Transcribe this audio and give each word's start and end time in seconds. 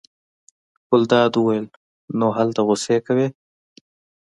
ګلداد 0.89 1.33
وویل: 1.37 1.65
نو 2.19 2.27
هلته 2.37 2.61
غوسې 2.67 2.97
کوې. 3.05 3.27